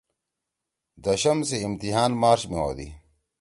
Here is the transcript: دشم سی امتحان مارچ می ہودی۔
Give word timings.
دشم 1.03 1.39
سی 1.47 1.57
امتحان 1.65 2.11
مارچ 2.21 2.41
می 2.49 2.57
ہودی۔ 2.63 2.87